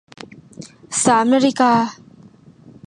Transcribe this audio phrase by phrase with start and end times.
[1.05, 1.73] สามนาฬิกา